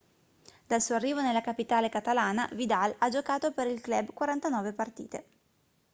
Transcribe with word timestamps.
dal 0.65 0.81
suo 0.81 0.95
arrivo 0.95 1.21
nella 1.21 1.41
capitale 1.41 1.87
catalana 1.87 2.49
vidal 2.53 2.95
ha 2.97 3.09
giocato 3.09 3.51
per 3.51 3.67
il 3.67 3.81
club 3.81 4.11
49 4.13 4.73
partite 4.73 5.25